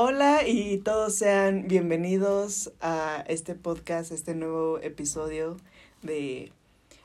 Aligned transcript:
Hola 0.00 0.46
y 0.46 0.78
todos 0.78 1.16
sean 1.16 1.66
bienvenidos 1.66 2.70
a 2.80 3.24
este 3.26 3.56
podcast, 3.56 4.12
este 4.12 4.32
nuevo 4.36 4.78
episodio 4.78 5.56
de 6.02 6.52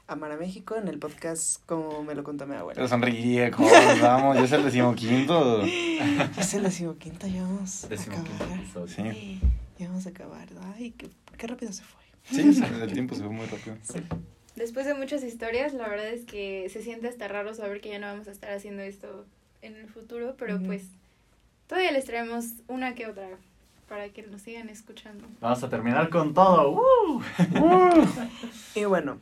Amar 0.05 0.31
a 0.31 0.38
México 0.38 0.75
en 0.75 0.87
el 0.87 1.00
podcast 1.00 1.66
como 1.66 2.03
me 2.03 2.14
lo 2.14 2.24
contó 2.24 2.45
mi 2.45 2.53
abuela. 2.53 2.75
Pero 2.75 2.87
sonríe, 2.87 3.50
¿cómo 3.50 3.67
vamos? 4.00 4.37
¿Ya 4.37 4.43
es 4.43 4.51
el 4.51 4.64
decimoquinto? 4.64 5.66
Ya 5.66 6.32
es 6.40 6.53
el 6.53 6.61
decimoquinto, 6.61 7.25
ya 7.25 7.42
vamos 7.42 7.83
a 7.83 7.87
Decimoquinto 7.87 8.43
acabar. 8.43 8.88
Sí. 8.88 9.39
Ya 9.80 9.88
vamos 9.88 10.05
a 10.05 10.10
acabar. 10.10 10.48
Ay, 10.75 10.91
qué, 10.91 11.10
qué 11.36 11.48
rápido 11.48 11.73
se 11.73 11.82
fue. 11.82 12.04
Sí, 12.30 12.54
sí, 12.54 12.64
el 12.80 12.94
tiempo 12.94 13.16
se 13.16 13.21
fue 13.21 13.32
muy 13.32 13.48
rápido. 13.48 13.75
Sí. 13.82 14.04
Después 14.55 14.86
de 14.86 14.94
muchas 14.94 15.23
historias, 15.23 15.73
la 15.73 15.88
verdad 15.88 16.10
es 16.10 16.25
que 16.25 16.70
se 16.70 16.84
siente 16.84 17.07
hasta 17.07 17.28
raro 17.28 17.55
saber 17.55 17.82
que 17.82 17.89
ya 17.89 17.98
no 17.98 18.05
vamos 18.05 18.28
a 18.28 18.32
estar 18.32 18.52
haciendo 18.52 18.84
esto 18.84 19.25
en 19.64 19.78
el 19.78 19.89
futuro, 19.89 20.36
pero 20.38 20.62
pues 20.62 20.84
todavía 21.68 21.91
les 21.91 22.05
traemos 22.05 22.45
una 22.68 22.96
que 22.96 23.07
otra 23.07 23.27
para 23.88 24.09
que 24.09 24.23
nos 24.23 24.41
sigan 24.41 24.69
escuchando. 24.69 25.25
Vamos 25.39 25.64
a 25.64 25.69
terminar 25.69 26.10
con 26.10 26.33
todo. 26.33 26.71
¡Uh! 26.71 27.21
Y 28.75 28.86
bueno, 28.86 29.19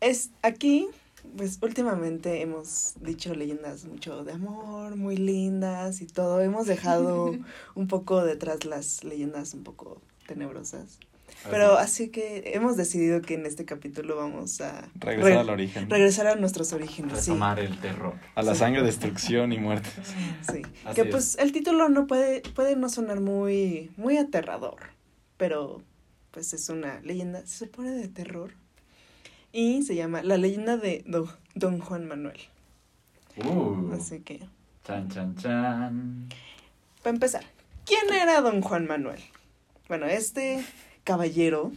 es 0.00 0.30
aquí, 0.42 0.88
pues 1.36 1.58
últimamente 1.62 2.40
hemos 2.40 2.94
dicho 3.00 3.34
leyendas 3.34 3.84
mucho 3.84 4.24
de 4.24 4.32
amor, 4.32 4.96
muy 4.96 5.16
lindas 5.16 6.00
y 6.00 6.06
todo. 6.06 6.40
Hemos 6.40 6.66
dejado 6.66 7.32
un 7.74 7.86
poco 7.86 8.24
detrás 8.24 8.64
las 8.64 9.04
leyendas 9.04 9.54
un 9.54 9.62
poco 9.62 10.00
tenebrosas. 10.26 10.98
Pero 11.50 11.76
así 11.76 12.08
que 12.10 12.52
hemos 12.54 12.76
decidido 12.76 13.20
que 13.20 13.34
en 13.34 13.46
este 13.46 13.64
capítulo 13.64 14.16
vamos 14.16 14.60
a 14.60 14.88
Regresar 14.94 15.32
re- 15.32 15.38
al 15.38 15.50
origen. 15.50 15.90
regresar 15.90 16.26
a 16.28 16.36
nuestros 16.36 16.72
orígenes. 16.72 17.18
Sí, 17.20 17.30
Retomar 17.32 17.58
el 17.58 17.78
terror. 17.80 18.14
A 18.36 18.42
la 18.42 18.52
Sí. 18.54 18.60
sangre, 18.60 18.82
destrucción 18.82 19.52
y 19.52 19.58
muerte. 19.58 19.88
sí. 20.52 20.62
Así 20.84 20.94
Que 20.94 21.02
es. 21.02 21.08
pues 21.10 21.38
el 21.38 21.50
título 21.52 21.88
no 21.88 22.06
puede, 22.06 22.42
puede 22.54 22.76
no 22.76 22.88
sonar 22.88 23.20
muy, 23.20 23.90
muy 23.96 24.16
aterrador, 24.18 24.76
pero 25.36 25.82
pues 26.30 26.52
es 26.54 26.68
una 26.68 27.00
leyenda, 27.00 27.40
se 27.46 27.66
supone 27.66 27.90
de 27.90 28.08
terror. 28.08 28.52
Y 29.52 29.82
se 29.82 29.94
llama 29.96 30.22
La 30.22 30.36
leyenda 30.38 30.76
de 30.76 31.02
Do- 31.06 31.36
Don 31.54 31.78
Juan 31.80 32.06
Manuel. 32.08 32.38
Uh. 33.36 33.92
Así 33.94 34.20
que, 34.20 34.40
Chan, 34.84 35.08
chan, 35.10 35.34
chan. 35.36 36.28
para 37.02 37.14
empezar, 37.14 37.44
¿quién 37.84 38.12
era 38.12 38.40
Don 38.40 38.60
Juan 38.62 38.86
Manuel? 38.86 39.20
Bueno, 39.88 40.06
este 40.06 40.64
caballero 41.04 41.72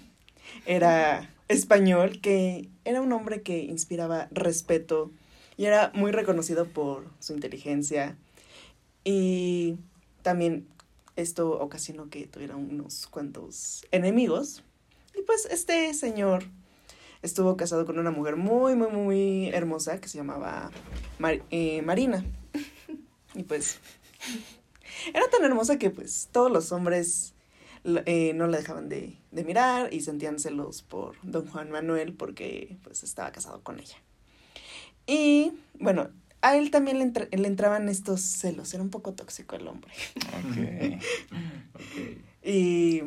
era 0.65 1.29
español 1.47 2.19
que 2.21 2.69
era 2.85 3.01
un 3.01 3.11
hombre 3.11 3.41
que 3.41 3.59
inspiraba 3.63 4.27
respeto 4.31 5.11
y 5.57 5.65
era 5.65 5.91
muy 5.93 6.11
reconocido 6.11 6.65
por 6.67 7.07
su 7.19 7.33
inteligencia. 7.33 8.17
Y 9.03 9.77
también 10.21 10.67
esto 11.15 11.51
ocasionó 11.59 12.09
que 12.09 12.27
tuviera 12.27 12.55
unos 12.55 13.07
cuantos 13.07 13.85
enemigos. 13.91 14.63
Y 15.17 15.21
pues 15.21 15.45
este 15.45 15.93
señor 15.93 16.43
estuvo 17.21 17.55
casado 17.57 17.85
con 17.85 17.99
una 17.99 18.11
mujer 18.11 18.35
muy 18.35 18.75
muy 18.75 18.89
muy 18.91 19.47
hermosa 19.49 20.01
que 20.01 20.09
se 20.09 20.17
llamaba 20.17 20.71
Mar- 21.19 21.43
eh, 21.51 21.81
Marina. 21.81 22.25
Y 23.37 23.43
pues 23.43 23.79
era 25.13 25.29
tan 25.29 25.43
hermosa 25.43 25.77
que 25.77 25.89
pues 25.89 26.29
todos 26.31 26.49
los 26.51 26.71
hombres 26.71 27.34
eh, 28.05 28.33
no 28.35 28.47
la 28.47 28.57
dejaban 28.57 28.89
de, 28.89 29.17
de 29.31 29.43
mirar 29.43 29.93
y 29.93 30.01
sentían 30.01 30.39
celos 30.39 30.81
por 30.81 31.15
don 31.23 31.47
Juan 31.47 31.71
Manuel 31.71 32.13
porque 32.13 32.77
pues 32.83 33.03
estaba 33.03 33.31
casado 33.31 33.61
con 33.61 33.79
ella. 33.79 33.97
Y 35.07 35.53
bueno, 35.79 36.09
a 36.41 36.55
él 36.57 36.71
también 36.71 36.97
le, 36.99 37.05
entra- 37.05 37.27
le 37.31 37.47
entraban 37.47 37.89
estos 37.89 38.21
celos, 38.21 38.73
era 38.73 38.81
un 38.83 38.89
poco 38.89 39.13
tóxico 39.13 39.55
el 39.55 39.67
hombre. 39.67 39.91
Ok. 40.17 40.99
Ok. 41.75 42.47
Y 42.47 43.01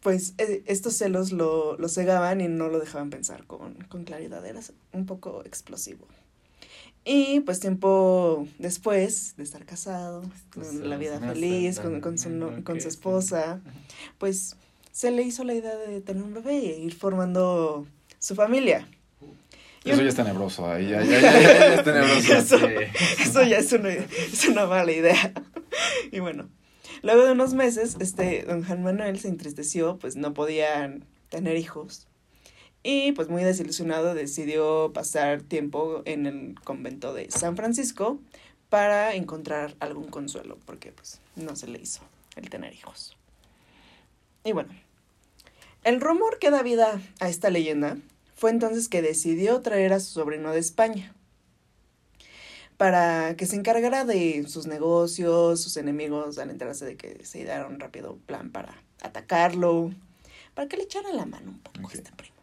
pues 0.00 0.34
eh, 0.38 0.62
estos 0.66 0.94
celos 0.96 1.32
lo, 1.32 1.76
lo 1.76 1.88
cegaban 1.88 2.40
y 2.40 2.48
no 2.48 2.68
lo 2.68 2.78
dejaban 2.78 3.10
pensar 3.10 3.44
con, 3.46 3.74
con 3.88 4.04
claridad, 4.04 4.44
era 4.46 4.60
un 4.92 5.06
poco 5.06 5.44
explosivo. 5.44 6.06
Y 7.08 7.38
pues 7.40 7.60
tiempo 7.60 8.48
después 8.58 9.36
de 9.36 9.44
estar 9.44 9.64
casado, 9.64 10.24
con 10.52 10.90
la 10.90 10.96
vida 10.96 11.20
feliz, 11.20 11.78
con, 11.78 12.00
con 12.00 12.18
su, 12.18 12.28
con 12.64 12.76
su 12.76 12.82
sí. 12.82 12.88
esposa, 12.88 13.60
pues 14.18 14.56
se 14.90 15.12
le 15.12 15.22
hizo 15.22 15.44
la 15.44 15.54
idea 15.54 15.76
de 15.76 16.00
tener 16.00 16.24
un 16.24 16.34
bebé 16.34 16.56
e 16.56 16.80
ir 16.80 16.94
formando 16.94 17.86
su 18.18 18.34
familia. 18.34 18.88
Eso 19.84 20.02
ya 20.02 20.08
es 20.08 20.16
tenebroso. 20.16 20.68
Ahí 20.68 20.88
ya, 20.88 21.04
ya, 21.04 21.20
ya, 21.20 21.40
ya, 21.40 21.42
ya 21.42 21.74
es 21.74 21.84
tenebroso. 21.84 22.34
Eso. 22.34 22.58
Sí. 22.58 23.22
Eso 23.22 23.42
ya 23.44 23.58
es 23.58 23.72
una, 23.72 23.90
es 23.90 24.48
una 24.48 24.66
mala 24.66 24.92
idea. 24.92 25.32
Y 26.10 26.20
bueno, 26.20 26.48
luego 27.02 27.26
de 27.26 27.32
unos 27.32 27.52
meses, 27.52 27.96
este 28.00 28.44
don 28.46 28.64
Juan 28.64 28.82
Manuel 28.82 29.18
se 29.18 29.28
entristeció, 29.28 29.98
pues 29.98 30.16
no 30.16 30.32
podían 30.32 31.04
tener 31.28 31.56
hijos. 31.56 32.08
Y 32.88 33.10
pues 33.10 33.28
muy 33.28 33.42
desilusionado 33.42 34.14
decidió 34.14 34.92
pasar 34.92 35.42
tiempo 35.42 36.02
en 36.04 36.24
el 36.24 36.54
convento 36.62 37.12
de 37.12 37.28
San 37.32 37.56
Francisco 37.56 38.20
para 38.68 39.16
encontrar 39.16 39.74
algún 39.80 40.06
consuelo, 40.06 40.56
porque 40.64 40.92
pues 40.92 41.20
no 41.34 41.56
se 41.56 41.66
le 41.66 41.80
hizo 41.80 42.02
el 42.36 42.48
tener 42.48 42.72
hijos. 42.74 43.16
Y 44.44 44.52
bueno, 44.52 44.72
el 45.82 46.00
rumor 46.00 46.38
que 46.38 46.52
da 46.52 46.62
vida 46.62 47.00
a 47.18 47.28
esta 47.28 47.50
leyenda 47.50 47.98
fue 48.36 48.50
entonces 48.50 48.88
que 48.88 49.02
decidió 49.02 49.62
traer 49.62 49.92
a 49.92 49.98
su 49.98 50.12
sobrino 50.12 50.52
de 50.52 50.60
España 50.60 51.12
para 52.76 53.34
que 53.34 53.46
se 53.46 53.56
encargara 53.56 54.04
de 54.04 54.46
sus 54.46 54.68
negocios, 54.68 55.60
sus 55.60 55.76
enemigos, 55.76 56.38
al 56.38 56.50
enterarse 56.50 56.84
de 56.84 56.96
que 56.96 57.24
se 57.24 57.48
un 57.64 57.80
rápido 57.80 58.16
plan 58.26 58.52
para 58.52 58.80
atacarlo, 59.02 59.92
para 60.54 60.68
que 60.68 60.76
le 60.76 60.84
echara 60.84 61.12
la 61.12 61.26
mano 61.26 61.50
un 61.50 61.58
poco 61.58 61.88
a 61.88 61.92
este 61.92 62.12
primo. 62.12 62.35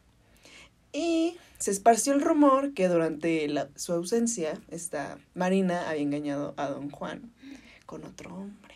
Y 0.94 1.38
se 1.58 1.72
esparció 1.72 2.14
el 2.14 2.22
rumor 2.22 2.74
que 2.74 2.88
durante 2.88 3.48
la- 3.48 3.70
su 3.76 3.94
ausencia, 3.94 4.60
esta 4.70 5.18
Marina 5.34 5.90
había 5.90 6.04
engañado 6.04 6.54
a 6.58 6.68
don 6.68 6.90
Juan 6.92 7.32
con 7.86 8.04
otro 8.06 8.36
hombre. 8.36 8.76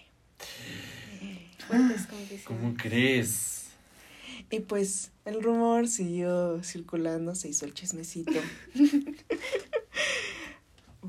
Confesiones. 1.67 2.43
¿Cómo 2.45 2.73
crees? 2.75 3.67
Y 4.49 4.61
pues 4.61 5.11
el 5.25 5.43
rumor 5.43 5.87
siguió 5.87 6.63
circulando, 6.63 7.35
se 7.35 7.49
hizo 7.49 7.65
el 7.65 7.73
chismecito. 7.73 8.39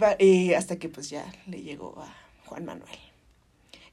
Va- 0.00 0.16
y 0.19 0.52
hasta 0.54 0.76
que 0.78 0.88
pues 0.88 1.10
ya 1.10 1.30
le 1.46 1.62
llegó 1.62 2.00
a 2.00 2.14
Juan 2.46 2.64
Manuel. 2.64 2.88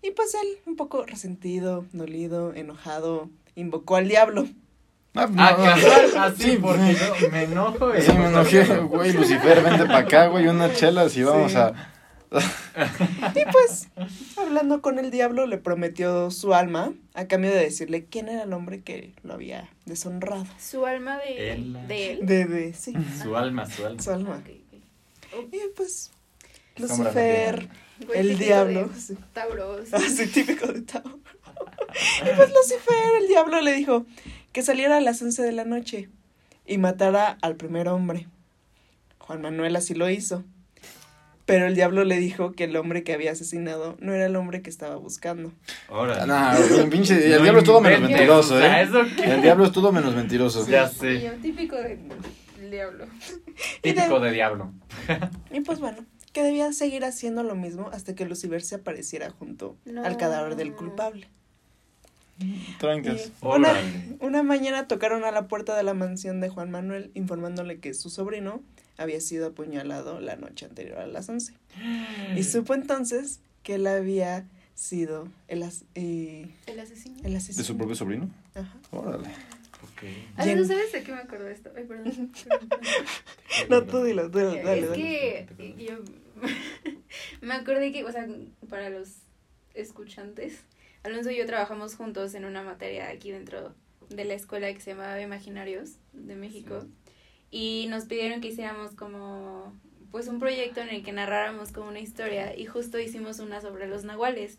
Y 0.02 0.12
pues 0.12 0.34
él, 0.36 0.48
un 0.66 0.76
poco 0.76 1.04
resentido, 1.06 1.86
dolido, 1.94 2.54
enojado, 2.54 3.30
invocó 3.56 3.96
al 3.96 4.08
diablo. 4.08 4.48
Ah, 5.16 5.28
no, 5.32 5.42
Ah, 5.44 5.56
no. 5.58 5.64
casual, 5.64 6.18
así, 6.34 6.44
Sí, 6.44 6.58
porque 6.62 6.94
yo 7.22 7.30
me 7.32 7.44
enojo 7.44 7.96
y... 7.96 8.02
Sí, 8.02 8.12
me 8.14 8.28
enojé, 8.28 8.64
güey, 8.80 9.14
Lucifer, 9.14 9.62
vente 9.64 9.86
para 9.86 10.00
acá, 10.00 10.28
güey, 10.28 10.48
unas 10.48 10.74
chelas 10.78 11.16
y 11.18 11.24
vamos 11.24 11.52
Sí. 11.54 11.58
a... 11.58 11.74
Y 13.34 13.46
pues, 13.52 13.88
hablando 14.36 14.82
con 14.82 15.00
el 15.00 15.10
diablo, 15.12 15.46
le 15.46 15.58
prometió 15.58 16.32
su 16.32 16.54
alma 16.54 16.92
a 17.14 17.28
cambio 17.28 17.52
de 17.52 17.60
decirle 17.62 18.06
quién 18.10 18.28
era 18.28 18.44
el 18.44 18.52
hombre 18.52 18.82
que 18.82 19.14
lo 19.24 19.34
había 19.36 19.70
deshonrado. 19.86 20.46
Su 20.60 20.86
alma 20.86 21.18
de, 21.20 21.52
Él. 21.54 21.78
de 21.88 22.12
él. 22.12 22.20
De, 22.26 22.46
de, 22.46 22.74
sí, 22.74 22.94
Su 23.24 23.38
alma, 23.38 23.70
su 23.70 23.86
alma. 23.86 24.02
su 24.02 24.12
alma. 24.12 24.42
Y 25.52 25.60
pues, 25.78 26.12
Lucifer, 26.78 27.70
Güey, 28.06 28.20
el 28.20 28.38
diablo. 28.38 28.88
de 28.94 29.00
sí. 29.00 29.16
Tauro. 29.32 29.86
sí. 29.86 29.92
Así 29.94 30.28
típico 30.28 30.68
de 30.68 30.82
Tauro. 30.82 31.20
Y 32.22 32.36
pues 32.36 32.50
Lucifer, 32.50 33.22
el 33.22 33.28
diablo, 33.30 33.62
le 33.62 33.72
dijo 33.72 34.06
que 34.56 34.62
saliera 34.62 34.96
a 34.96 35.02
las 35.02 35.22
11 35.22 35.42
de 35.44 35.52
la 35.52 35.66
noche 35.66 36.08
y 36.66 36.78
matara 36.78 37.38
al 37.42 37.58
primer 37.58 37.90
hombre. 37.90 38.26
Juan 39.20 39.42
Manuel 39.42 39.76
así 39.76 39.94
lo 39.96 40.10
hizo. 40.10 40.46
Pero 41.46 41.68
el 41.68 41.76
diablo 41.76 42.06
le 42.06 42.18
dijo 42.20 42.54
que 42.54 42.64
el 42.64 42.78
hombre 42.78 43.04
que 43.04 43.12
había 43.12 43.34
asesinado 43.34 43.98
no 44.00 44.14
era 44.14 44.28
el 44.28 44.36
hombre 44.38 44.62
que 44.62 44.70
estaba 44.70 44.96
buscando. 44.96 45.52
Nah, 46.26 46.56
pinche, 46.90 47.16
el 47.26 47.32
No 47.38 47.42
diablo 47.44 47.60
es 47.60 47.66
todo 47.66 47.82
menos 47.82 48.00
mentiroso, 48.10 48.58
¿eh? 48.64 48.82
¿eso 48.84 49.02
qué? 49.18 49.26
El 49.26 49.42
diablo 49.42 49.66
es 49.66 49.74
todo 49.74 49.92
menos 49.92 50.16
mentiroso. 50.16 50.66
Ya 50.70 50.88
sé. 50.88 51.38
típico 51.42 51.76
de- 51.76 52.00
del 52.62 52.72
diablo. 52.72 53.08
Típico 53.82 54.22
de 54.22 54.32
diablo. 54.32 54.72
Y 55.52 55.60
pues 55.60 55.80
bueno, 55.82 55.98
que 56.32 56.44
debía 56.44 56.72
seguir 56.72 57.04
haciendo 57.04 57.44
lo 57.44 57.56
mismo 57.56 57.90
hasta 57.92 58.16
que 58.16 58.24
Lucifer 58.24 58.62
se 58.62 58.76
apareciera 58.76 59.30
junto 59.32 59.76
No. 59.84 60.06
al 60.06 60.16
cadáver 60.16 60.56
del 60.56 60.72
culpable. 60.74 61.28
Trancas. 62.80 63.32
Y 63.42 63.46
una, 63.46 63.74
una 64.20 64.44
mañana 64.44 64.88
tocaron 64.88 65.24
a 65.24 65.32
la 65.32 65.48
puerta 65.48 65.76
de 65.78 65.84
la 65.84 65.94
mansión 65.94 66.42
de 66.42 66.50
Juan 66.50 66.70
Manuel 66.72 67.12
informándole 67.14 67.80
que 67.80 67.94
su 67.94 68.10
sobrino 68.10 68.62
había 68.98 69.22
sido 69.22 69.48
apuñalado 69.48 70.20
la 70.20 70.36
noche 70.36 70.66
anterior 70.66 70.98
a 71.00 71.08
las 71.08 71.30
11. 71.30 71.54
Y 72.36 72.44
supo 72.44 72.74
entonces 72.74 73.40
que 73.64 73.76
él 73.76 73.88
había 73.88 74.46
sido 74.74 75.30
el, 75.48 75.64
as- 75.64 75.86
eh, 75.96 76.50
El 76.68 76.80
asesino. 76.80 77.16
el 77.24 77.32
¿De 77.32 77.38
asesino. 77.38 77.64
su 77.66 77.78
propio 77.78 77.96
sobrino? 77.96 78.30
Ajá. 78.54 78.78
Órale. 78.92 79.28
Ok. 79.84 80.04
Ah, 80.36 80.44
Jen- 80.46 80.58
¿no 80.60 80.66
sabes 80.66 80.92
de 80.92 81.04
qué 81.04 81.12
me 81.14 81.20
acuerdo 81.20 81.46
de 81.46 81.54
esto? 81.54 81.72
Ay, 81.78 81.84
perdón. 81.88 82.32
No, 83.70 83.84
tú 83.84 84.04
dilo, 84.04 84.30
tú 84.30 84.40
dilo, 84.40 84.56
dale, 84.56 84.80
es 84.82 84.90
dale. 84.90 85.02
que 85.02 85.76
yo 85.88 86.00
me 87.42 87.54
acordé 87.54 87.92
que, 87.94 88.04
o 88.04 88.12
sea, 88.12 88.28
para 88.70 88.90
los 88.90 89.10
escuchantes, 89.74 90.60
Alonso 91.06 91.30
y 91.30 91.38
yo 91.38 91.46
trabajamos 91.46 91.96
juntos 91.96 92.34
en 92.34 92.46
una 92.46 92.64
materia 92.64 93.10
aquí 93.10 93.30
dentro 93.30 93.76
de 94.10 94.26
la 94.26 94.34
escuela 94.34 94.74
que 94.74 94.80
se 94.80 94.92
llamaba 94.92 95.22
Imaginarios 95.22 95.98
de 96.14 96.36
México. 96.36 96.84
Y 97.52 97.86
nos 97.90 98.06
pidieron 98.06 98.42
que 98.42 98.48
hiciéramos 98.48 98.92
como 98.96 99.72
pues 100.12 100.28
un 100.28 100.40
proyecto 100.40 100.82
en 100.82 100.90
el 100.90 101.04
que 101.04 101.12
narráramos 101.12 101.72
como 101.72 101.90
una 101.90 102.00
historia 102.00 102.58
y 102.58 102.66
justo 102.66 102.98
hicimos 102.98 103.40
una 103.40 103.62
sobre 103.62 103.88
los 103.88 104.04
nahuales. 104.04 104.58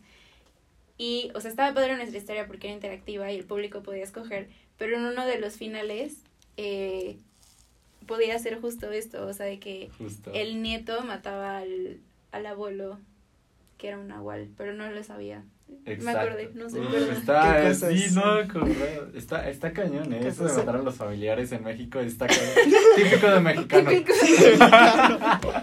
Y, 0.97 1.31
o 1.35 1.41
sea, 1.41 1.49
estaba 1.51 1.73
padre 1.73 1.97
nuestra 1.97 2.17
historia 2.17 2.47
porque 2.47 2.67
era 2.67 2.75
interactiva 2.75 3.29
y 3.29 3.37
el 3.37 3.43
público 3.45 3.83
podía 3.83 4.03
escoger, 4.03 4.47
pero 4.77 4.95
en 4.95 5.03
uno 5.03 5.25
de 5.25 5.39
los 5.39 5.57
finales 5.57 6.21
eh, 6.55 7.17
podía 8.07 8.39
ser 8.39 8.61
justo 8.61 8.89
esto, 8.91 9.27
o 9.27 9.33
sea, 9.33 9.45
de 9.47 9.59
que 9.59 9.89
Justo. 9.97 10.31
el 10.33 10.61
nieto 10.61 11.01
mataba 11.01 11.57
al, 11.57 11.99
al 12.31 12.45
abuelo, 12.45 12.99
que 13.77 13.87
era 13.89 13.97
un 13.99 14.07
nahual, 14.07 14.49
pero 14.57 14.73
no 14.73 14.89
lo 14.91 15.03
sabía. 15.03 15.43
Me 15.85 15.93
Exacto. 15.93 16.19
acordé, 16.21 16.51
no 16.53 16.69
sé, 16.69 16.79
Uf, 16.79 16.91
perdón. 16.91 17.15
Está, 17.17 17.73
sí, 17.73 18.05
no. 18.13 18.39
Está, 19.13 19.49
está 19.49 19.73
cañón, 19.73 20.13
¿eh? 20.13 20.19
¿Qué 20.21 20.27
Eso 20.29 20.45
de 20.45 20.53
matar 20.53 20.77
a 20.77 20.81
los 20.81 20.95
familiares 20.95 21.51
en 21.51 21.63
México 21.63 21.99
está 21.99 22.25
cañón. 22.27 22.43
Típico 22.95 23.27
de 23.29 23.39
mexicano. 23.41 23.89
Típico. 23.89 24.13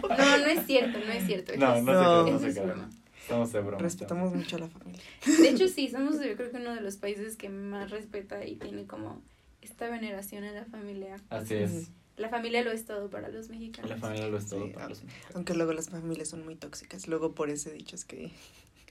No, 0.08 0.38
no 0.38 0.46
es 0.46 0.66
cierto, 0.66 0.98
no 0.98 1.12
es 1.12 1.26
cierto. 1.26 1.52
No, 1.56 1.80
no, 1.82 2.26
No. 2.30 2.38
se 2.38 2.52
se 2.52 2.60
broma. 2.60 2.90
Estamos 3.22 3.52
de 3.52 3.60
broma. 3.60 3.78
Respetamos 3.78 4.34
mucho 4.34 4.56
a 4.56 4.58
la 4.60 4.68
familia. 4.68 5.00
De 5.24 5.48
hecho, 5.48 5.68
sí, 5.68 5.88
somos 5.88 6.16
yo 6.20 6.36
creo 6.36 6.50
que 6.50 6.56
uno 6.58 6.74
de 6.74 6.82
los 6.82 6.96
países 6.96 7.36
que 7.36 7.48
más 7.48 7.90
respeta 7.90 8.44
y 8.44 8.56
tiene 8.56 8.86
como 8.86 9.22
esta 9.62 9.88
veneración 9.88 10.44
a 10.44 10.52
la 10.52 10.64
familia. 10.66 11.16
Así 11.30 11.54
es. 11.54 11.90
La 12.16 12.28
familia 12.28 12.62
lo 12.62 12.70
es 12.70 12.84
todo 12.84 13.10
para 13.10 13.28
los 13.28 13.48
mexicanos. 13.48 13.90
La 13.90 13.96
familia 13.96 14.28
lo 14.28 14.38
es 14.38 14.46
todo 14.46 14.66
Sí, 14.66 14.72
para 14.72 14.88
los 14.88 15.02
mexicanos. 15.02 15.34
Aunque 15.34 15.54
luego 15.54 15.72
las 15.72 15.90
familias 15.90 16.28
son 16.28 16.44
muy 16.44 16.54
tóxicas. 16.54 17.08
Luego 17.08 17.32
por 17.34 17.50
ese 17.50 17.72
dicho 17.72 17.96
es 17.96 18.04
que 18.04 18.30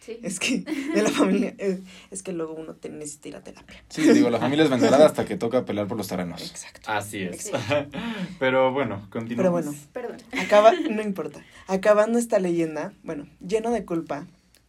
Sí. 0.01 0.19
es 0.23 0.39
que 0.39 0.59
de 0.59 1.01
la 1.01 1.09
familia 1.09 1.55
eh, 1.57 1.81
es 2.11 2.23
que 2.23 2.33
luego 2.33 2.53
uno 2.53 2.75
te 2.75 2.89
necesita 2.89 3.29
ir 3.29 3.35
a 3.37 3.43
terapia. 3.43 3.83
Sí, 3.87 4.01
digo, 4.11 4.29
la 4.29 4.39
familia 4.39 4.65
es 4.65 4.69
venerada 4.69 5.05
hasta 5.05 5.25
que 5.25 5.37
toca 5.37 5.63
pelear 5.63 5.87
por 5.87 5.97
los 5.97 6.07
terrenos. 6.09 6.41
Exacto. 6.41 6.91
Así 6.91 7.21
es. 7.21 7.51
Pero 8.39 8.73
bueno, 8.73 9.07
continuamos. 9.09 9.63
Pero 9.93 10.09
bueno. 10.09 10.17
Perdón. 10.27 10.45
Acaba, 10.45 10.73
no 10.73 11.01
importa. 11.01 11.45
Acabando 11.67 12.19
esta 12.19 12.39
leyenda, 12.39 12.93
bueno, 13.03 13.27
lleno 13.39 13.71
de 13.71 13.85
culpa, 13.85 14.27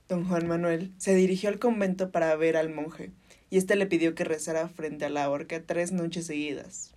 don 0.08 0.24
Juan 0.24 0.46
Manuel 0.46 0.92
se 0.98 1.16
dirigió 1.16 1.48
al 1.48 1.58
convento 1.58 2.10
para 2.12 2.34
ver 2.36 2.56
al 2.56 2.72
monje, 2.72 3.10
y 3.50 3.58
este 3.58 3.74
le 3.74 3.86
pidió 3.86 4.14
que 4.14 4.24
rezara 4.24 4.68
frente 4.68 5.04
a 5.04 5.10
la 5.10 5.28
horca 5.28 5.60
tres 5.60 5.90
noches 5.90 6.26
seguidas. 6.26 6.93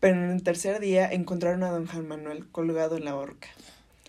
Pero 0.00 0.16
en 0.22 0.30
el 0.30 0.42
tercer 0.42 0.80
día 0.80 1.10
encontraron 1.10 1.62
a 1.62 1.70
don 1.70 1.86
Juan 1.86 2.08
Manuel 2.08 2.46
colgado 2.48 2.96
en 2.96 3.04
la 3.04 3.16
horca. 3.16 3.48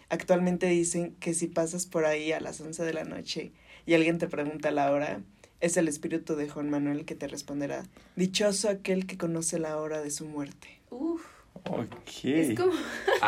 Actualmente 0.10 0.68
dicen 0.68 1.16
que 1.20 1.34
si 1.34 1.48
pasas 1.48 1.86
por 1.86 2.06
ahí 2.06 2.32
a 2.32 2.40
las 2.42 2.60
11 2.60 2.84
de 2.84 2.94
la 2.94 3.04
noche 3.04 3.52
y 3.86 3.94
alguien 3.94 4.18
te 4.18 4.28
pregunta 4.28 4.72
la 4.72 4.92
hora, 4.92 5.22
es 5.60 5.78
el 5.78 5.88
espíritu 5.88 6.36
de 6.36 6.50
Juan 6.50 6.70
Manuel 6.70 7.06
que 7.06 7.16
te 7.16 7.28
responderá, 7.28 7.84
dichoso 8.16 8.68
aquel 8.70 9.06
que 9.06 9.18
conoce 9.18 9.60
la 9.60 9.78
hora 9.78 10.02
de 10.02 10.12
su 10.12 10.26
muerte. 10.26 10.80
Uf, 10.90 11.22
Ok. 11.54 12.26
es 12.26 12.58
como... 12.58 12.74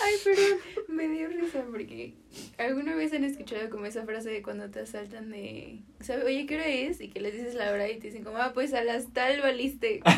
Ay, 0.00 0.12
perdón, 0.24 0.58
me 0.96 1.08
dio 1.08 1.28
risa 1.28 1.62
porque 1.70 2.14
alguna 2.58 2.94
vez 2.96 3.12
han 3.12 3.22
escuchado 3.24 3.68
como 3.70 3.86
esa 3.86 4.04
frase 4.04 4.30
de 4.30 4.42
cuando 4.42 4.68
te 4.70 4.80
asaltan 4.80 5.30
de, 5.30 5.80
¿sabe? 6.00 6.24
Oye, 6.24 6.46
¿qué 6.46 6.56
hora 6.56 6.66
es? 6.66 7.00
Y 7.00 7.08
que 7.08 7.20
les 7.20 7.34
dices 7.34 7.54
la 7.54 7.70
hora 7.70 7.88
y 7.88 7.98
te 7.98 8.08
dicen 8.08 8.24
como, 8.24 8.38
ah, 8.38 8.52
pues 8.54 8.74
a 8.74 8.82
las 8.82 9.12
tal 9.12 9.40
valiste. 9.42 10.00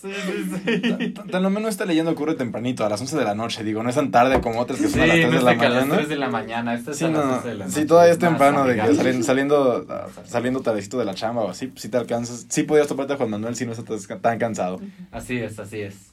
Sí, 0.00 0.12
sí, 0.12 0.50
sí. 0.64 1.14
Tan 1.30 1.42
lo 1.42 1.50
menos 1.50 1.70
esta 1.70 1.84
leyenda 1.84 2.12
ocurre 2.12 2.34
tempranito, 2.34 2.84
a 2.84 2.88
las 2.88 3.00
11 3.00 3.16
de 3.16 3.24
la 3.24 3.34
noche, 3.34 3.64
digo, 3.64 3.82
no 3.82 3.88
es 3.90 3.94
tan 3.96 4.10
tarde 4.10 4.40
como 4.40 4.60
otras 4.60 4.80
que 4.80 4.86
Sí, 4.86 4.92
son 4.92 5.02
a 5.02 5.06
las 5.06 5.16
3 5.16 5.30
no 5.30 5.38
de 5.38 5.42
la 5.44 5.52
es 5.52 5.56
de 5.56 5.60
que 5.60 5.66
a 5.66 5.68
las 5.70 5.80
mañana. 5.86 5.96
3 5.96 6.08
de 6.08 6.16
la 6.16 6.28
mañana. 6.28 6.74
Esta 6.74 6.90
es 6.92 6.96
Sí, 6.98 7.04
a 7.04 7.08
las 7.08 7.24
no, 7.24 7.34
12 7.36 7.48
de 7.48 7.54
la 7.54 7.64
sí, 7.68 7.70
noche. 7.74 7.86
todavía 7.86 8.12
es 8.12 8.18
temprano 8.18 8.64
de 8.66 8.74
que 8.76 8.94
saliendo, 8.94 9.24
saliendo, 9.24 9.86
ah, 9.88 10.06
saliendo 10.24 10.60
tardecito 10.60 10.98
de 10.98 11.04
la 11.04 11.14
chamba 11.14 11.42
o 11.42 11.50
así, 11.50 11.66
pues 11.68 11.82
sí 11.82 11.88
te 11.88 11.96
alcanzas. 11.96 12.46
Sí 12.48 12.62
podías 12.62 12.86
toparte 12.86 13.14
a 13.14 13.16
Juan 13.16 13.30
Manuel 13.30 13.56
si 13.56 13.66
no 13.66 13.72
estás 13.72 14.06
tan 14.20 14.38
cansado. 14.38 14.80
Así 15.10 15.38
es, 15.38 15.58
así 15.58 15.80
es. 15.80 16.12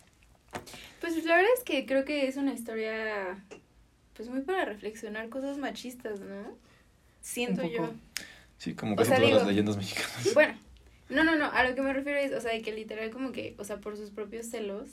Pues 1.16 1.26
la 1.26 1.38
verdad 1.38 1.52
es 1.58 1.64
que 1.64 1.86
creo 1.86 2.04
que 2.04 2.28
es 2.28 2.36
una 2.36 2.54
historia, 2.54 3.38
pues 4.16 4.28
muy 4.30 4.42
para 4.42 4.66
reflexionar 4.66 5.30
cosas 5.30 5.58
machistas, 5.58 6.20
¿no? 6.20 6.58
Siento 7.22 7.64
yo. 7.64 7.90
Sí, 8.58 8.74
como 8.74 8.94
O 8.94 8.96
casi 8.98 9.10
sea, 9.12 9.18
todas 9.18 9.28
digo- 9.30 9.40
las 9.40 9.48
leyendas 9.48 9.78
mexicanas. 9.78 10.30
Bueno, 10.34 10.54
no, 11.10 11.24
no, 11.24 11.36
no, 11.38 11.46
a 11.52 11.64
lo 11.64 11.74
que 11.74 11.82
me 11.82 11.94
refiero 11.94 12.20
es, 12.20 12.34
o 12.34 12.42
sea, 12.42 12.52
de 12.52 12.62
que 12.62 12.74
literal 12.74 13.10
como 13.12 13.32
que, 13.32 13.56
o 13.58 13.64
sea, 13.64 13.78
por 13.78 13.96
sus 13.96 14.10
propios 14.12 14.48
celos, 14.48 14.90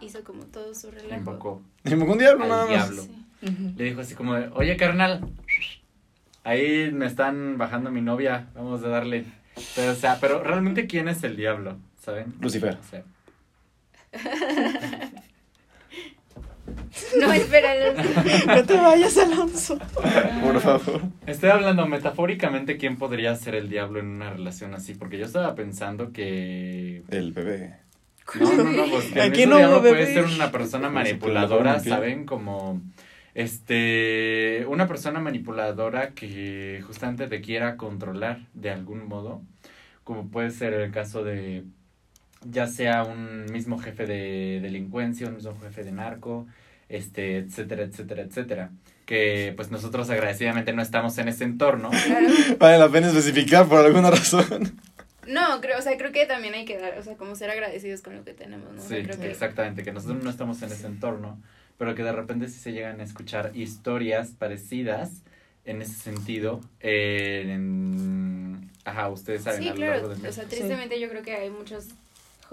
hizo 0.00 0.22
como 0.24 0.44
todo 0.44 0.74
su 0.74 0.90
relajo. 0.90 1.14
Invocó 1.20 1.62
me 1.84 1.94
un 2.12 2.18
diablo 2.18 2.46
nada 2.46 2.66
más. 2.66 2.68
diablo. 2.90 3.02
Sí. 3.02 3.74
Le 3.76 3.84
dijo 3.84 4.00
así 4.02 4.14
como 4.14 4.34
de, 4.34 4.48
oye, 4.54 4.76
carnal, 4.76 5.26
ahí 6.44 6.90
me 6.92 7.06
están 7.06 7.56
bajando 7.58 7.90
mi 7.90 8.02
novia, 8.02 8.48
vamos 8.54 8.82
a 8.84 8.88
darle. 8.88 9.24
Pero, 9.74 9.92
o 9.92 9.94
sea, 9.94 10.18
pero 10.20 10.42
realmente, 10.42 10.86
¿quién 10.86 11.08
es 11.08 11.22
el 11.24 11.36
diablo? 11.36 11.78
¿Saben? 12.00 12.34
Lucifer. 12.40 12.76
O 12.78 12.84
No, 17.18 17.32
espéralo. 17.32 18.02
No 18.46 18.64
te 18.64 18.74
vayas, 18.74 19.16
Alonso. 19.18 19.78
Por 20.42 20.60
favor. 20.60 21.02
Estoy 21.26 21.50
hablando 21.50 21.86
metafóricamente 21.86 22.76
quién 22.76 22.96
podría 22.96 23.34
ser 23.34 23.54
el 23.54 23.68
diablo 23.68 24.00
en 24.00 24.06
una 24.06 24.30
relación 24.30 24.74
así, 24.74 24.94
porque 24.94 25.18
yo 25.18 25.26
estaba 25.26 25.54
pensando 25.54 26.12
que... 26.12 27.02
El 27.08 27.32
bebé. 27.32 27.76
No, 28.40 28.52
no, 28.52 28.64
no, 28.64 28.84
pues 28.86 29.16
Aquí 29.16 29.46
no 29.46 29.56
diablo 29.56 29.80
puede 29.80 30.12
ser 30.12 30.24
una 30.24 30.50
persona 30.50 30.88
manipuladora, 30.90 31.80
¿saben? 31.80 32.24
Como, 32.24 32.80
este, 33.34 34.64
una 34.68 34.86
persona 34.86 35.20
manipuladora 35.20 36.10
que 36.14 36.82
justamente 36.86 37.26
te 37.26 37.40
quiera 37.40 37.76
controlar 37.76 38.46
de 38.54 38.70
algún 38.70 39.08
modo, 39.08 39.42
como 40.04 40.30
puede 40.30 40.50
ser 40.50 40.72
el 40.74 40.92
caso 40.92 41.24
de, 41.24 41.64
ya 42.44 42.66
sea 42.66 43.04
un 43.04 43.46
mismo 43.52 43.78
jefe 43.78 44.06
de 44.06 44.60
delincuencia, 44.60 45.28
un 45.28 45.36
mismo 45.36 45.58
jefe 45.60 45.84
de 45.84 45.92
narco, 45.92 46.46
este, 46.88 47.38
etcétera, 47.38 47.82
etcétera, 47.84 48.22
etcétera. 48.22 48.70
Que 49.06 49.52
pues 49.56 49.70
nosotros 49.70 50.08
agradecidamente 50.10 50.72
no 50.72 50.82
estamos 50.82 51.16
en 51.18 51.28
ese 51.28 51.44
entorno. 51.44 51.90
Claro. 51.90 52.26
Vale 52.58 52.78
la 52.78 52.88
pena 52.88 53.08
especificar 53.08 53.66
por 53.68 53.84
alguna 53.84 54.10
razón. 54.10 54.80
No, 55.26 55.60
creo, 55.60 55.78
o 55.78 55.82
sea, 55.82 55.96
creo 55.96 56.10
que 56.12 56.26
también 56.26 56.54
hay 56.54 56.64
que 56.64 56.78
dar, 56.78 56.98
o 56.98 57.02
sea, 57.02 57.16
como 57.16 57.36
ser 57.36 57.50
agradecidos 57.50 58.00
con 58.02 58.16
lo 58.16 58.24
que 58.24 58.34
tenemos, 58.34 58.72
¿no? 58.74 58.82
Sí, 58.82 59.02
creo 59.04 59.18
que 59.20 59.30
exactamente, 59.30 59.84
que 59.84 59.92
nosotros 59.92 60.22
no 60.24 60.30
estamos 60.30 60.60
en 60.62 60.72
ese 60.72 60.86
entorno, 60.88 61.40
pero 61.78 61.94
que 61.94 62.02
de 62.02 62.12
repente 62.12 62.48
sí 62.48 62.58
se 62.58 62.72
llegan 62.72 63.00
a 63.00 63.04
escuchar 63.04 63.52
historias 63.54 64.30
parecidas 64.36 65.22
en 65.64 65.80
ese 65.80 65.94
sentido. 65.94 66.60
eh, 66.80 67.44
en, 67.46 68.68
ajá, 68.84 69.08
ustedes 69.10 69.42
saben, 69.44 69.62
Sí, 69.62 69.68
a 69.68 69.74
lo 69.74 69.80
largo 69.80 70.08
claro. 70.08 70.22
de 70.22 70.28
O 70.28 70.32
sea, 70.32 70.44
tristemente 70.44 70.98
yo 71.00 71.08
creo 71.08 71.22
que 71.22 71.34
hay 71.34 71.50
muchos 71.50 71.86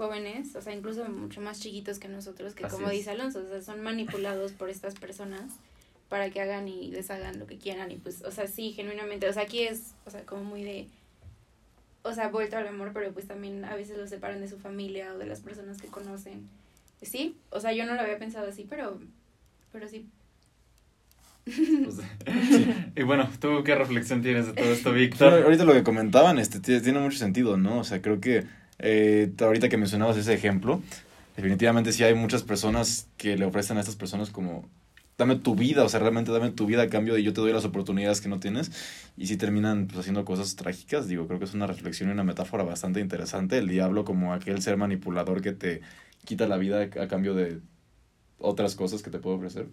jóvenes, 0.00 0.56
o 0.56 0.62
sea, 0.62 0.72
incluso 0.72 1.04
mucho 1.10 1.42
más 1.42 1.60
chiquitos 1.60 1.98
que 1.98 2.08
nosotros, 2.08 2.54
que 2.54 2.64
Así 2.64 2.74
como 2.74 2.86
es. 2.88 2.96
dice 2.96 3.10
Alonso, 3.10 3.44
o 3.44 3.50
sea, 3.50 3.60
son 3.60 3.82
manipulados 3.82 4.52
por 4.52 4.70
estas 4.70 4.94
personas 4.94 5.42
para 6.08 6.30
que 6.30 6.40
hagan 6.40 6.68
y 6.68 6.90
deshagan 6.90 7.38
lo 7.38 7.46
que 7.46 7.58
quieran 7.58 7.90
y 7.90 7.96
pues, 7.96 8.22
o 8.22 8.30
sea, 8.30 8.46
sí, 8.46 8.72
genuinamente, 8.72 9.28
o 9.28 9.32
sea, 9.34 9.42
aquí 9.42 9.64
es, 9.64 9.92
o 10.06 10.10
sea, 10.10 10.24
como 10.24 10.42
muy 10.42 10.64
de, 10.64 10.86
o 12.02 12.14
sea, 12.14 12.28
vuelto 12.28 12.56
al 12.56 12.66
amor, 12.66 12.92
pero 12.94 13.12
pues 13.12 13.28
también 13.28 13.62
a 13.66 13.76
veces 13.76 13.98
los 13.98 14.08
separan 14.08 14.40
de 14.40 14.48
su 14.48 14.58
familia 14.58 15.12
o 15.12 15.18
de 15.18 15.26
las 15.26 15.40
personas 15.40 15.82
que 15.82 15.88
conocen. 15.88 16.48
Sí, 17.02 17.36
o 17.50 17.60
sea, 17.60 17.74
yo 17.74 17.84
no 17.84 17.94
lo 17.94 18.00
había 18.00 18.18
pensado 18.18 18.48
así, 18.48 18.66
pero, 18.66 18.98
pero 19.70 19.86
sí. 19.86 20.06
Pues, 21.44 21.98
y 22.96 23.02
bueno, 23.02 23.28
¿tú 23.38 23.62
qué 23.64 23.74
reflexión 23.74 24.22
tienes 24.22 24.46
de 24.46 24.54
todo 24.54 24.72
esto, 24.72 24.92
Víctor? 24.94 25.42
ahorita 25.42 25.64
lo 25.64 25.74
que 25.74 25.82
comentaban 25.82 26.38
este, 26.38 26.58
tiene 26.58 27.00
mucho 27.00 27.18
sentido, 27.18 27.58
¿no? 27.58 27.80
O 27.80 27.84
sea, 27.84 28.00
creo 28.00 28.18
que 28.18 28.46
eh, 28.82 29.32
ahorita 29.40 29.68
que 29.68 29.76
mencionabas 29.76 30.16
ese 30.16 30.34
ejemplo, 30.34 30.82
definitivamente 31.36 31.92
sí 31.92 32.04
hay 32.04 32.14
muchas 32.14 32.42
personas 32.42 33.08
que 33.16 33.36
le 33.36 33.44
ofrecen 33.44 33.76
a 33.76 33.80
estas 33.80 33.96
personas 33.96 34.30
como, 34.30 34.68
dame 35.16 35.36
tu 35.36 35.54
vida, 35.54 35.84
o 35.84 35.88
sea, 35.88 36.00
realmente 36.00 36.32
dame 36.32 36.50
tu 36.50 36.66
vida 36.66 36.82
a 36.82 36.88
cambio 36.88 37.14
de 37.14 37.22
yo 37.22 37.32
te 37.32 37.40
doy 37.40 37.52
las 37.52 37.64
oportunidades 37.64 38.20
que 38.20 38.28
no 38.28 38.40
tienes, 38.40 38.72
y 39.16 39.26
sí 39.26 39.36
terminan 39.36 39.86
pues, 39.86 40.00
haciendo 40.00 40.24
cosas 40.24 40.56
trágicas, 40.56 41.08
digo, 41.08 41.26
creo 41.26 41.38
que 41.38 41.44
es 41.44 41.54
una 41.54 41.66
reflexión 41.66 42.08
y 42.08 42.12
una 42.12 42.24
metáfora 42.24 42.64
bastante 42.64 43.00
interesante, 43.00 43.58
el 43.58 43.68
diablo 43.68 44.04
como 44.04 44.32
aquel 44.32 44.62
ser 44.62 44.76
manipulador 44.76 45.42
que 45.42 45.52
te 45.52 45.82
quita 46.24 46.46
la 46.46 46.56
vida 46.56 46.82
a 46.82 47.08
cambio 47.08 47.34
de 47.34 47.60
otras 48.38 48.74
cosas 48.74 49.02
que 49.02 49.10
te 49.10 49.18
puede 49.18 49.36
ofrecer. 49.36 49.66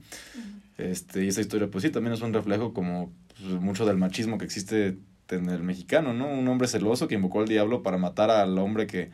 Este, 0.78 1.24
y 1.24 1.30
esa 1.30 1.42
historia, 1.42 1.70
pues 1.70 1.84
sí, 1.84 1.90
también 1.90 2.14
es 2.14 2.22
un 2.22 2.34
reflejo 2.34 2.74
como 2.74 3.12
pues, 3.30 3.62
mucho 3.62 3.86
del 3.86 3.98
machismo 3.98 4.38
que 4.38 4.46
existe 4.46 4.98
el 5.36 5.64
mexicano, 5.64 6.14
¿no? 6.14 6.28
Un 6.28 6.48
hombre 6.48 6.68
celoso 6.68 7.08
que 7.08 7.16
invocó 7.16 7.42
al 7.42 7.48
diablo 7.48 7.84
para 7.84 7.98
matar 7.98 8.32
al 8.32 8.58
hombre 8.58 8.88
que, 8.88 9.12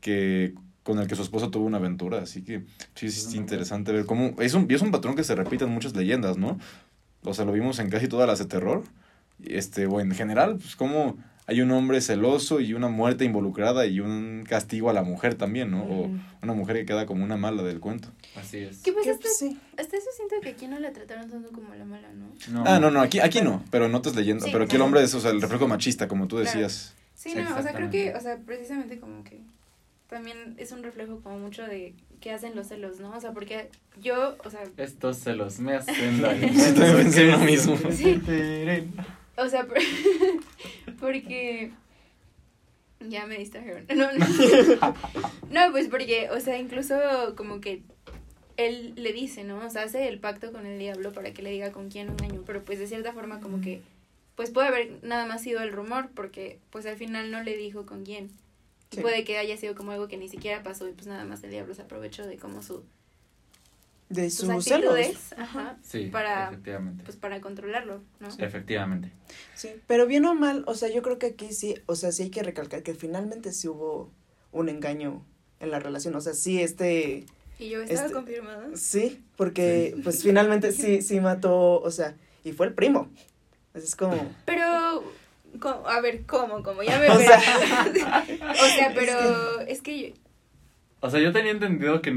que 0.00 0.54
con 0.82 0.98
el 0.98 1.06
que 1.06 1.16
su 1.16 1.22
esposa 1.22 1.50
tuvo 1.50 1.66
una 1.66 1.78
aventura. 1.78 2.22
Así 2.22 2.42
que 2.42 2.64
sí, 2.94 3.10
sí, 3.10 3.28
es 3.28 3.34
interesante 3.34 3.92
ver 3.92 4.06
cómo... 4.06 4.34
Es 4.38 4.54
un, 4.54 4.70
es 4.70 4.82
un 4.82 4.90
patrón 4.90 5.14
que 5.16 5.24
se 5.24 5.34
repite 5.34 5.64
en 5.64 5.70
muchas 5.70 5.94
leyendas, 5.96 6.36
¿no? 6.36 6.58
O 7.22 7.34
sea, 7.34 7.44
lo 7.44 7.52
vimos 7.52 7.78
en 7.78 7.90
casi 7.90 8.08
todas 8.08 8.28
las 8.28 8.38
de 8.38 8.46
terror. 8.46 8.84
Este, 9.44 9.86
o 9.86 10.00
en 10.00 10.12
general, 10.12 10.56
pues 10.56 10.76
como 10.76 11.16
hay 11.46 11.60
un 11.60 11.70
hombre 11.72 12.00
celoso 12.00 12.60
y 12.60 12.72
una 12.74 12.88
muerte 12.88 13.24
involucrada 13.24 13.84
y 13.86 14.00
un 14.00 14.44
castigo 14.48 14.88
a 14.88 14.92
la 14.94 15.02
mujer 15.02 15.34
también, 15.34 15.70
¿no? 15.70 15.82
O 15.84 16.00
Ujú. 16.06 16.18
una 16.42 16.52
mujer 16.54 16.76
que 16.78 16.86
queda 16.86 17.04
como 17.06 17.22
una 17.22 17.36
mala 17.36 17.62
del 17.62 17.80
cuento. 17.80 18.08
Así 18.34 18.58
es. 18.58 18.78
Que 18.78 18.92
pues 18.92 19.06
hasta, 19.08 19.28
sí. 19.28 19.58
hasta 19.78 19.96
eso 19.96 20.06
siento 20.16 20.36
que 20.42 20.48
aquí 20.50 20.66
no 20.68 20.78
la 20.78 20.92
trataron 20.92 21.28
tanto 21.30 21.50
como 21.52 21.74
la 21.74 21.84
mala, 21.84 22.08
¿no? 22.14 22.64
Ah, 22.64 22.78
no, 22.80 22.90
no, 22.90 23.00
aquí, 23.02 23.20
aquí 23.20 23.42
no, 23.42 23.62
pero 23.70 23.86
en 23.86 23.94
otras 23.94 24.16
leyendas. 24.16 24.44
Sí, 24.46 24.50
pero 24.52 24.64
aquí 24.64 24.76
el 24.76 24.82
hombre 24.82 25.02
es, 25.02 25.14
o 25.14 25.20
sea, 25.20 25.30
el 25.32 25.42
reflejo 25.42 25.68
machista, 25.68 26.08
como 26.08 26.26
tú 26.28 26.36
Claro. 26.36 26.50
decías. 26.50 26.94
Sí, 27.14 27.34
no, 27.34 27.56
o 27.56 27.62
sea, 27.62 27.72
creo 27.72 27.90
que, 27.90 28.14
o 28.14 28.20
sea, 28.20 28.38
precisamente 28.38 28.98
como 28.98 29.22
que 29.22 29.40
también 30.08 30.54
es 30.58 30.72
un 30.72 30.82
reflejo 30.82 31.20
como 31.20 31.38
mucho 31.38 31.62
de 31.62 31.94
qué 32.20 32.32
hacen 32.32 32.54
los 32.56 32.68
celos, 32.68 33.00
¿no? 33.00 33.10
O 33.10 33.20
sea, 33.20 33.32
porque 33.32 33.68
yo, 34.00 34.36
o 34.44 34.50
sea, 34.50 34.62
Estos 34.78 35.18
celos 35.18 35.58
me 35.58 35.74
hacen 35.76 36.22
daño. 36.22 36.48
Sí, 36.54 36.72
también 36.72 36.96
pensé 36.96 37.24
lo 37.26 37.38
mismo. 37.38 37.76
Sí. 37.90 38.20
o 39.36 39.48
sea, 39.48 39.66
por- 39.66 39.78
porque 40.94 41.70
ya 43.00 43.26
me 43.26 43.36
distrajeron. 43.38 43.86
No, 43.94 44.12
no. 44.12 44.26
No, 45.50 45.70
pues 45.72 45.88
porque, 45.88 46.30
o 46.30 46.40
sea, 46.40 46.58
incluso 46.58 46.94
como 47.36 47.60
que 47.60 47.82
él 48.56 48.92
le 48.96 49.12
dice, 49.12 49.44
¿no? 49.44 49.58
O 49.64 49.70
sea, 49.70 49.82
hace 49.82 50.08
el 50.08 50.18
pacto 50.20 50.52
con 50.52 50.66
el 50.66 50.78
diablo 50.78 51.12
para 51.12 51.32
que 51.32 51.42
le 51.42 51.50
diga 51.50 51.72
con 51.72 51.90
quién 51.90 52.10
un 52.10 52.22
año, 52.22 52.42
pero 52.46 52.64
pues 52.64 52.78
de 52.78 52.86
cierta 52.86 53.12
forma 53.12 53.40
como 53.40 53.60
que 53.60 53.82
pues 54.36 54.50
puede 54.50 54.66
haber 54.68 54.98
nada 55.02 55.26
más 55.26 55.42
sido 55.42 55.60
el 55.60 55.70
rumor 55.72 56.08
porque 56.14 56.58
pues 56.70 56.86
al 56.86 56.96
final 56.96 57.30
no 57.30 57.42
le 57.42 57.56
dijo 57.56 57.86
con 57.86 58.04
quién. 58.04 58.30
Y 58.90 58.96
Sí. 58.96 59.00
puede 59.02 59.24
que 59.24 59.38
haya 59.38 59.56
sido 59.56 59.74
como 59.74 59.90
algo 59.92 60.06
que 60.08 60.16
ni 60.16 60.28
siquiera 60.28 60.62
pasó 60.62 60.88
y 60.88 60.92
pues 60.92 61.06
nada 61.06 61.24
más 61.24 61.42
el 61.44 61.50
diablo 61.50 61.74
se 61.74 61.82
aprovechó 61.82 62.26
de 62.26 62.36
como 62.36 62.62
su 62.62 62.84
De 64.14 64.30
sus 64.30 64.48
sus 64.48 64.64
celos. 64.64 64.94
actitudes, 64.94 65.32
ajá, 65.36 65.76
Sí, 65.82 66.06
Para- 66.06 66.48
efectivamente. 66.48 67.02
pues 67.04 67.16
para 67.16 67.40
controlarlo, 67.40 68.02
¿no? 68.20 68.28
Efectivamente. 68.38 69.10
Sí, 69.54 69.70
pero 69.86 70.06
bien 70.06 70.24
o 70.24 70.34
mal, 70.34 70.64
o 70.66 70.74
sea, 70.74 70.88
yo 70.90 71.02
creo 71.02 71.18
que 71.18 71.26
aquí 71.26 71.52
sí, 71.52 71.74
o 71.86 71.96
sea, 71.96 72.12
sí 72.12 72.24
hay 72.24 72.30
que 72.30 72.42
recalcar 72.42 72.82
que 72.82 72.94
finalmente 72.94 73.52
sí 73.52 73.68
hubo 73.68 74.10
un 74.52 74.68
engaño 74.68 75.24
en 75.60 75.70
la 75.70 75.78
relación, 75.80 76.14
o 76.14 76.20
sea, 76.20 76.34
sí, 76.34 76.60
este, 76.62 77.26
Y 77.58 77.68
yo 77.70 77.82
estaba 77.82 78.02
Este- 78.02 78.12
confirmada. 78.14 78.68
sí, 78.76 79.24
porque 79.36 79.96
pues 80.04 80.22
finalmente 80.22 80.72
sí, 80.72 81.02
sí 81.02 81.20
mató, 81.20 81.80
o 81.80 81.90
sea, 81.90 82.14
y 82.44 82.52
fue 82.52 82.66
el 82.66 82.74
primo, 82.74 83.08
es 83.74 83.96
como, 83.96 84.32
Pero, 84.44 85.02
a 85.86 86.00
ver, 86.00 86.24
¿cómo? 86.26 86.62
¿Cómo? 86.62 86.82
Ya 86.82 86.98
me 86.98 87.08
O 87.10 87.16
verás. 87.18 87.44
o 87.94 88.66
sea, 88.66 88.88
es 88.88 88.94
pero 88.94 89.60
es 89.60 89.80
que, 89.82 89.98
yo- 90.10 90.14
O 91.04 91.10
sea, 91.10 91.20
yo 91.20 91.32
tenía 91.32 91.50
entendido 91.52 92.00
que. 92.00 92.10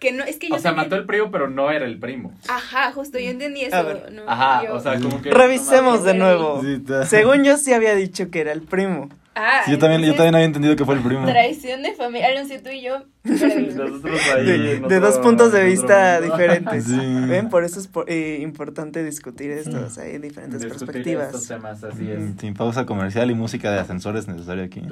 que 0.00 0.12
no, 0.12 0.22
es 0.22 0.36
que 0.36 0.50
yo 0.50 0.56
O 0.56 0.58
sea, 0.58 0.72
tenía- 0.72 0.84
mató 0.84 0.96
el 0.96 1.06
primo, 1.06 1.30
pero 1.30 1.48
no 1.48 1.70
era 1.70 1.86
el 1.86 1.98
primo. 1.98 2.34
Ajá, 2.46 2.92
justo, 2.92 3.18
yo 3.18 3.30
entendí 3.30 3.62
eso. 3.62 3.74
A 3.74 3.82
ver. 3.82 4.12
¿no? 4.12 4.22
Ajá, 4.28 4.64
Yo- 4.66 4.74
o 4.74 4.80
sea, 4.80 5.00
como 5.00 5.22
que. 5.22 5.30
revisemos 5.30 6.04
de 6.04 6.12
nuevo, 6.12 6.60
según 7.06 7.42
yo 7.42 7.56
sí 7.56 7.72
había 7.72 7.94
dicho 7.94 8.30
que 8.30 8.40
era 8.40 8.52
el 8.52 8.60
primo, 8.60 9.08
Ah, 9.40 9.62
Sí, 9.64 9.70
yo 9.70 9.78
también, 9.78 10.02
yo 10.02 10.14
también 10.16 10.34
había 10.34 10.46
entendido 10.46 10.74
que 10.74 10.84
fue 10.84 10.96
el 10.96 11.00
primo. 11.00 11.24
Traición 11.24 11.82
de 11.84 11.94
familia. 11.94 12.26
Alonso, 12.28 12.54
tú 12.62 12.70
y 12.70 12.82
yo. 12.82 13.04
ahí 13.24 14.44
de, 14.46 14.54
en 14.76 14.88
de 14.88 14.96
otro- 14.96 15.00
dos 15.00 15.18
puntos 15.18 15.52
de 15.52 15.62
vista 15.64 16.20
diferentes, 16.20 16.84
Sí. 16.86 16.96
ven, 17.28 17.48
por 17.48 17.62
eso 17.62 17.78
es 17.78 17.86
po- 17.86 18.04
eh, 18.08 18.38
importante 18.42 19.04
discutir 19.04 19.50
esto, 19.52 19.78
o 19.86 19.90
sea, 19.90 20.04
hay 20.04 20.18
diferentes 20.18 20.60
Discutir 20.62 20.86
perspectivas. 20.86 21.26
estos 21.26 21.46
temas, 21.46 21.84
así 21.84 22.10
es. 22.10 22.20
Sin 22.40 22.54
pausa 22.54 22.84
comercial 22.86 23.30
y 23.30 23.34
música 23.34 23.70
de 23.70 23.78
ascensor 23.80 24.16
es 24.16 24.26
necesaria 24.28 24.64
aquí. 24.64 24.82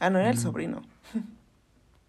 Ah, 0.00 0.10
no 0.10 0.18
era 0.18 0.30
el 0.30 0.38
sobrino. 0.38 0.82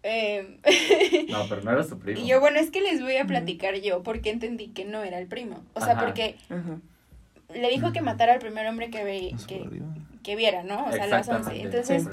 Eh, 0.02 1.26
No, 1.30 1.44
pero 1.48 1.62
no 1.62 1.72
era 1.72 1.82
su 1.84 1.98
primo. 1.98 2.18
y 2.20 2.26
yo, 2.26 2.40
bueno, 2.40 2.58
es 2.58 2.70
que 2.70 2.80
les 2.80 3.02
voy 3.02 3.16
a 3.16 3.24
platicar 3.26 3.74
yo 3.76 4.02
porque 4.02 4.30
entendí 4.30 4.68
que 4.68 4.84
no 4.84 5.02
era 5.02 5.18
el 5.18 5.26
primo. 5.26 5.62
O 5.74 5.80
sea, 5.80 5.92
Ajá. 5.92 6.04
porque 6.06 6.36
le 7.54 7.68
dijo 7.70 7.92
que 7.92 8.00
matara 8.00 8.32
al 8.34 8.38
primer 8.38 8.66
hombre 8.66 8.90
que, 8.90 9.04
ve, 9.04 9.34
que, 9.46 9.68
que 10.22 10.36
viera, 10.36 10.62
¿no? 10.62 10.86
O 10.86 10.92
sea, 10.92 11.04
a 11.04 11.06
las 11.08 11.28
once. 11.28 11.50
Exactamente. 11.62 12.04
Entonces, 12.04 12.08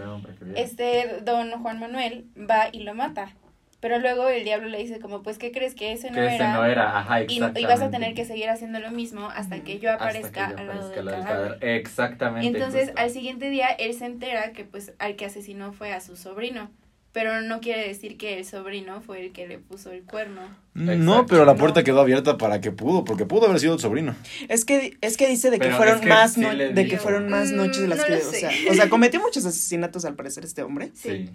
este 0.55 1.21
don 1.23 1.51
Juan 1.61 1.79
Manuel 1.79 2.25
va 2.37 2.69
y 2.71 2.79
lo 2.83 2.93
mata. 2.93 3.31
Pero 3.79 3.99
luego 3.99 4.27
el 4.27 4.43
diablo 4.43 4.69
le 4.69 4.79
dice 4.79 4.99
como, 4.99 5.21
pues, 5.21 5.37
¿qué 5.37 5.51
crees 5.51 5.75
que 5.75 5.91
ese 5.91 6.09
no 6.09 6.15
Que 6.15 6.25
ese 6.25 6.35
era? 6.37 6.53
no 6.55 6.65
era, 6.65 6.97
ajá, 6.99 7.19
y, 7.21 7.23
exactamente. 7.25 7.61
y 7.61 7.65
vas 7.65 7.81
a 7.81 7.91
tener 7.91 8.15
que 8.15 8.25
seguir 8.25 8.49
haciendo 8.49 8.79
lo 8.79 8.89
mismo 8.89 9.27
hasta 9.29 9.59
que 9.59 9.77
yo 9.77 9.91
Hasta 9.91 9.99
que 10.13 10.17
aparezca 10.17 10.49
yo 10.49 10.57
al 10.57 10.67
lado 10.67 10.79
aparezca 10.79 10.95
del 10.95 10.99
al 10.99 11.05
lado 11.05 11.15
del 11.19 11.25
cadáver. 11.25 11.47
cadáver. 11.59 11.75
Exactamente. 11.77 12.47
Entonces, 12.47 12.85
justo. 12.87 12.99
al 13.01 13.09
siguiente 13.11 13.49
día, 13.51 13.67
él 13.67 13.93
se 13.93 14.07
entera 14.07 14.51
que, 14.51 14.65
pues, 14.65 14.93
al 14.97 15.15
que 15.15 15.25
asesinó 15.25 15.73
fue 15.73 15.93
a 15.93 16.01
su 16.01 16.15
sobrino. 16.17 16.71
Pero 17.19 17.41
no 17.41 17.61
quiere 17.61 17.87
decir 17.87 18.15
que 18.15 18.37
el 18.37 18.45
sobrino 18.45 19.01
fue 19.01 19.25
el 19.25 19.31
que 19.31 19.47
le 19.47 19.57
puso 19.57 19.91
el 19.91 20.03
cuerno. 20.03 20.41
No, 20.75 21.25
pero 21.25 21.45
la 21.45 21.53
No. 21.53 21.57
puerta 21.59 21.83
quedó 21.83 21.99
abierta 22.01 22.37
para 22.37 22.61
que 22.61 22.69
pudo, 22.71 23.05
porque 23.05 23.25
pudo 23.25 23.47
haber 23.47 23.59
sido 23.59 23.73
el 23.73 23.79
sobrino. 23.79 24.15
Es 24.49 24.65
que, 24.65 24.99
es 25.01 25.17
que 25.17 25.27
dice 25.27 25.49
de 25.49 25.57
que 25.57 25.65
Pero 25.65 25.77
fueron 25.77 25.95
es 25.95 26.01
que 26.01 26.09
más 26.09 26.33
sí 26.33 26.41
no- 26.41 26.53
le 26.53 26.73
de 26.73 26.83
digo. 26.83 26.89
que 26.91 26.99
fueron 26.99 27.27
más 27.27 27.51
Mm, 27.51 27.55
noches 27.55 27.81
de 27.81 27.87
las 27.87 27.97
no 27.97 28.05
que, 28.05 28.13
o 28.17 28.31
sea, 28.31 28.51
o 28.69 28.73
sea, 28.75 28.87
cometió 28.89 29.19
muchos 29.19 29.43
asesinatos 29.47 30.05
al 30.05 30.13
parecer 30.13 30.45
este 30.45 30.61
hombre 30.61 30.91
Sí. 30.93 31.27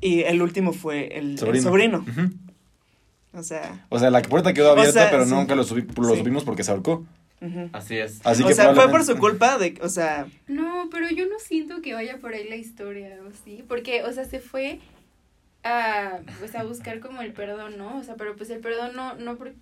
y 0.00 0.22
el 0.22 0.40
último 0.40 0.72
fue 0.72 1.18
el 1.18 1.32
el 1.32 1.38
Sobrino. 1.60 2.02
O 3.34 3.42
sea, 3.42 3.84
O 3.90 3.98
sea, 3.98 4.10
la 4.10 4.22
puerta 4.22 4.54
quedó 4.54 4.70
O 4.70 4.72
abierta, 4.72 4.92
sea, 4.92 5.10
pero 5.10 5.26
sí. 5.26 5.32
nunca 5.32 5.54
lo, 5.54 5.64
subi- 5.64 5.86
lo 6.00 6.14
Sí. 6.14 6.20
subimos 6.20 6.44
porque 6.44 6.64
se 6.64 6.70
ahorcó. 6.70 7.04
Así 7.72 7.96
es. 7.98 8.20
Así 8.24 8.42
o 8.42 8.46
que 8.46 8.54
sea, 8.54 8.66
fue 8.66 8.74
por 8.74 8.82
probablemente- 8.84 9.12
su 9.14 9.18
culpa 9.18 9.58
de, 9.58 9.78
o 9.82 9.88
sea, 9.88 10.26
No, 10.46 10.88
pero 10.90 11.08
yo 11.10 11.26
no 11.26 11.38
siento 11.38 11.80
que 11.82 11.94
vaya 11.94 12.18
por 12.18 12.34
ahí 12.34 12.48
la 12.48 12.56
historia, 12.56 13.18
¿o 13.26 13.30
sí? 13.44 13.64
Porque, 13.68 14.02
o 14.02 14.12
sea, 14.12 14.24
se 14.24 14.40
fue 14.40 14.80
a, 15.62 16.18
pues, 16.40 16.54
a 16.54 16.62
buscar 16.64 17.00
como 17.00 17.22
el 17.22 17.32
perdón, 17.32 17.78
¿no? 17.78 17.98
O 17.98 18.02
sea, 18.02 18.16
pero 18.16 18.36
pues 18.36 18.50
el 18.50 18.60
perdón 18.60 18.94
no, 18.94 19.14
no 19.16 19.36
por, 19.36 19.52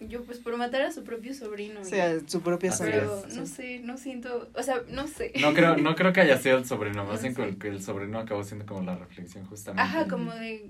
yo, 0.00 0.22
pues 0.24 0.38
por 0.38 0.56
matar 0.56 0.82
a 0.82 0.92
su 0.92 1.02
propio 1.04 1.34
sobrino. 1.34 1.80
o 1.80 1.84
sea, 1.84 2.18
su 2.26 2.40
propia 2.40 2.70
sangre. 2.72 3.00
pero 3.00 3.24
sí. 3.28 3.36
no 3.36 3.46
sé, 3.46 3.78
no 3.80 3.96
siento, 3.96 4.48
o 4.54 4.62
sea, 4.62 4.82
no 4.90 5.06
sé. 5.08 5.32
No 5.40 5.54
creo, 5.54 5.76
no 5.76 5.94
creo 5.96 6.12
que 6.12 6.20
haya 6.20 6.38
sido 6.38 6.58
el 6.58 6.66
sobrino, 6.66 7.04
más 7.04 7.16
No 7.22 7.34
bien 7.34 7.52
sé. 7.52 7.58
que 7.58 7.68
el 7.68 7.82
sobrino 7.82 8.18
acabó 8.18 8.44
siendo 8.44 8.66
como 8.66 8.82
la 8.82 8.96
reflexión 8.96 9.44
justamente. 9.46 9.82
Ajá, 9.82 10.06
como 10.08 10.32
de, 10.34 10.66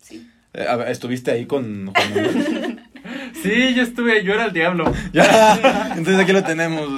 sí. 0.00 0.28
Eh, 0.52 0.66
a 0.68 0.76
ver, 0.76 0.88
¿Estuviste 0.88 1.32
ahí 1.32 1.46
con 1.46 1.86
Juan 1.92 2.14
Manuel? 2.14 2.80
Sí, 3.44 3.74
yo 3.74 3.82
estuve, 3.82 4.24
yo 4.24 4.32
era 4.34 4.46
el 4.46 4.52
diablo. 4.52 4.90
ya, 5.12 5.92
entonces 5.96 6.18
aquí 6.22 6.32
lo 6.32 6.42
tenemos. 6.42 6.88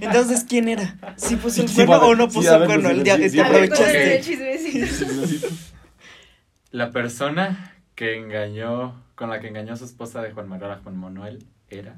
Entonces, 0.00 0.44
¿quién 0.48 0.68
era? 0.68 0.94
¿Sí 1.16 1.36
puso 1.36 1.62
el 1.62 1.68
Sí, 1.68 1.86
cuerno 1.86 2.06
o 2.08 2.14
no 2.14 2.28
puso 2.28 2.54
el 2.54 2.66
cuerno? 2.66 2.90
sí, 2.90 2.96
El 3.10 3.30
sí, 3.30 3.40
a 3.40 3.48
ver, 3.48 3.68
cuéntame 3.70 3.86
aprovechaste. 3.88 4.16
el 4.16 4.24
chismecito. 4.24 5.48
La 6.70 6.90
persona 6.90 7.74
que 7.94 8.16
engañó, 8.18 9.02
con 9.14 9.30
la 9.30 9.40
que 9.40 9.48
engañó 9.48 9.72
a 9.72 9.76
su 9.76 9.86
esposa 9.86 10.20
de 10.20 10.32
Juan 10.32 10.48
Manuel 10.48 10.72
a 10.72 10.76
Juan 10.82 10.98
Manuel 10.98 11.38
era. 11.70 11.94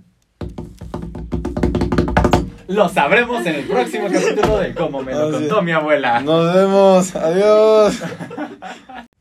Lo 2.69 2.89
sabremos 2.89 3.45
en 3.47 3.55
el 3.57 3.65
próximo 3.65 4.09
capítulo 4.13 4.59
de 4.59 4.75
Cómo 4.75 5.03
me 5.03 5.13
lo 5.13 5.29
Ah, 5.29 5.31
contó 5.33 5.63
mi 5.63 5.73
abuela. 5.73 6.21
Nos 6.21 6.55
vemos. 6.55 7.17
Adiós. 7.17 7.97